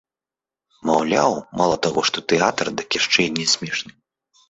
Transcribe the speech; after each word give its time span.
Маўляў, 0.91 1.37
мала 1.63 1.77
таго, 1.89 1.99
што 2.11 2.17
тэатр, 2.35 2.65
дык 2.83 3.01
яшчэ 3.03 3.19
і 3.31 3.33
не 3.41 3.51
смешны. 3.57 3.91